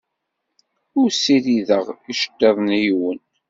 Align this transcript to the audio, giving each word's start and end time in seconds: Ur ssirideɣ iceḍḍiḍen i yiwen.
Ur 0.99 1.07
ssirideɣ 1.13 1.85
iceḍḍiḍen 2.11 2.67
i 2.77 2.79
yiwen. 2.83 3.19